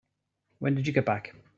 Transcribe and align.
When 0.59 0.73
did 0.75 0.87
you 0.87 0.93
get 0.93 1.05
back? 1.05 1.35